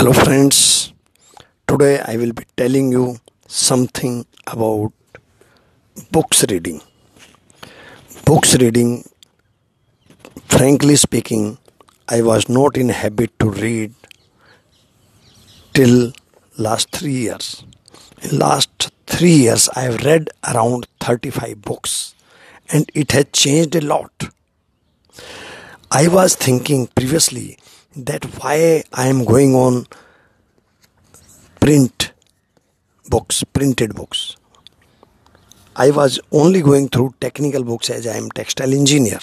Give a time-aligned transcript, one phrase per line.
[0.00, 0.94] Hello, friends.
[1.68, 4.94] Today I will be telling you something about
[6.10, 6.80] books reading.
[8.24, 9.04] Books reading,
[10.46, 11.58] frankly speaking,
[12.08, 13.92] I was not in habit to read
[15.74, 16.14] till
[16.56, 17.62] last three years.
[18.22, 22.14] In last three years, I have read around 35 books
[22.70, 24.30] and it has changed a lot.
[25.90, 27.58] I was thinking previously
[27.96, 29.86] that why I am going on
[31.60, 32.12] print
[33.08, 34.36] books, printed books.
[35.74, 39.18] I was only going through technical books as I am textile engineer.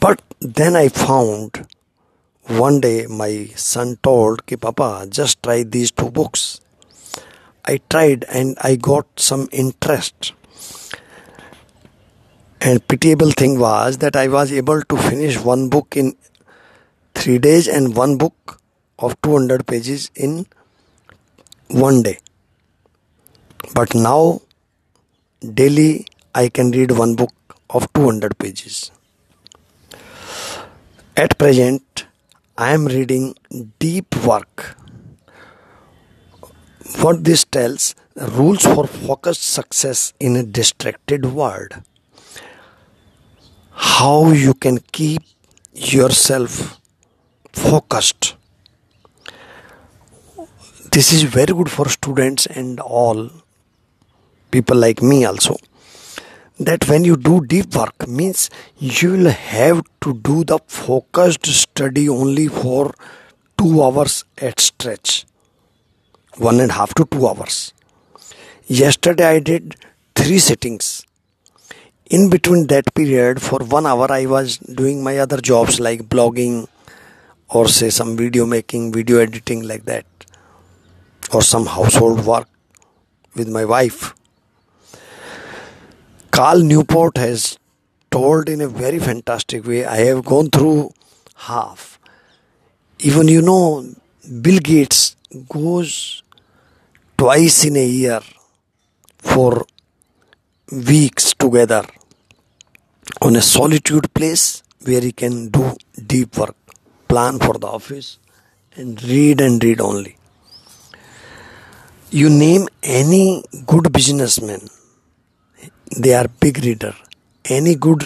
[0.00, 1.66] But then I found
[2.48, 6.60] one day my son told कि Papa just try these two books.
[7.64, 10.32] I tried and I got some interest.
[12.60, 16.16] And pitiable thing was that I was able to finish one book in
[17.14, 18.60] three days and one book
[18.98, 20.46] of 200 pages in
[21.68, 22.18] one day.
[23.74, 24.42] But now,
[25.40, 27.32] daily, I can read one book
[27.70, 28.90] of 200 pages.
[31.16, 32.06] At present,
[32.56, 33.34] I am reading
[33.78, 34.76] Deep Work.
[37.00, 41.82] What this tells rules for focused success in a distracted world.
[43.70, 45.22] How you can keep
[45.72, 46.78] yourself
[47.52, 48.36] focused.
[50.90, 53.30] This is very good for students and all
[54.50, 55.56] people like me also.
[56.60, 62.08] That when you do deep work means you will have to do the focused study
[62.08, 62.92] only for
[63.58, 65.24] two hours at stretch.
[66.36, 67.72] One and a half to two hours.
[68.66, 69.76] Yesterday I did
[70.14, 71.06] three sittings.
[72.06, 76.68] In between that period, for one hour, I was doing my other jobs like blogging,
[77.52, 80.06] or say some video making, video editing like that,
[81.32, 82.48] or some household work
[83.36, 84.14] with my wife.
[86.32, 87.58] Cal Newport has
[88.10, 89.84] told in a very fantastic way.
[89.84, 90.92] I have gone through
[91.36, 91.98] half.
[93.00, 93.86] Even you know,
[94.40, 95.16] Bill Gates
[95.48, 96.22] goes
[97.18, 98.20] twice in a year
[99.18, 99.66] for
[100.70, 101.84] weeks together
[103.20, 105.76] on a solitude place where he can do
[106.06, 106.61] deep work
[107.12, 108.08] plan for the office
[108.76, 110.16] and read and read only.
[112.10, 114.62] You name any good businessman,
[116.04, 116.94] they are big reader.
[117.44, 118.02] Any good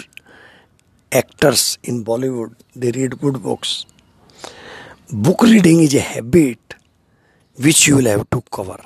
[1.11, 3.85] actors in Bollywood, they read good books.
[5.09, 6.75] Book reading is a habit
[7.65, 8.79] which you will have to cover.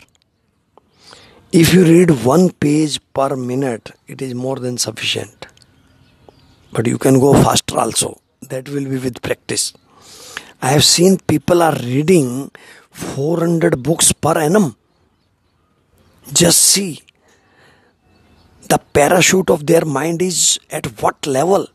[1.51, 5.47] If you read one page per minute, it is more than sufficient.
[6.71, 8.21] But you can go faster also.
[8.49, 9.73] That will be with practice.
[10.63, 12.51] I have seen people are reading
[12.91, 14.75] 400 books per annum.
[16.31, 17.01] Just see
[18.69, 21.67] the parachute of their mind is at what level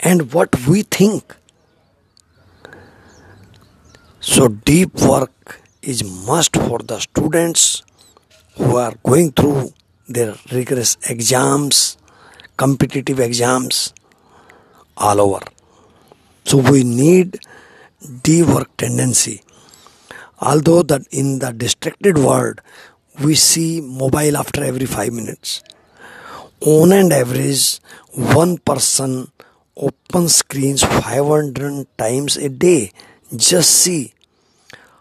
[0.00, 1.36] and what we think.
[4.18, 7.84] So, deep work is must for the students
[8.56, 9.74] who are going through
[10.08, 11.96] their rigorous exams,
[12.56, 13.94] competitive exams
[14.96, 15.40] all over.
[16.44, 17.38] So, we need
[18.02, 19.42] dework tendency.
[20.40, 22.60] Although that in the distracted world
[23.20, 25.62] we see mobile after every five minutes.
[26.60, 27.80] On an average,
[28.12, 29.30] one person
[29.76, 32.92] opens screens 500 times a day.
[33.34, 34.14] Just see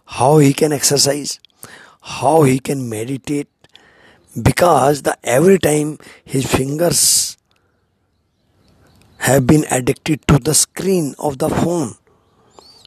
[0.06, 1.40] how he can exercise,
[2.02, 3.48] how he can meditate,
[4.42, 7.38] because the every time his fingers
[9.18, 11.96] have been addicted to the screen of the phone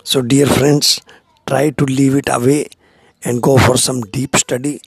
[0.04, 1.00] so, dear friends,
[1.46, 2.68] try to leave it away
[3.24, 4.82] and go for some deep study.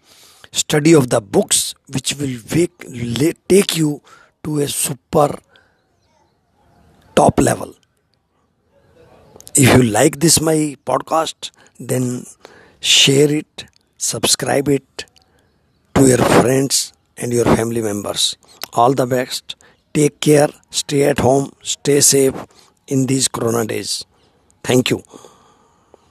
[0.51, 4.01] Study of the books which will make, take you
[4.43, 5.39] to a super
[7.15, 7.73] top level.
[9.55, 11.49] If you like this my podcast,
[11.79, 12.25] then
[12.79, 13.65] share it,
[13.97, 15.05] subscribe it
[15.95, 18.37] to your friends and your family members.
[18.73, 19.55] All the best.
[19.95, 22.35] Take care, stay at home, stay safe
[22.87, 24.05] in these corona days.
[24.67, 25.01] Thank you.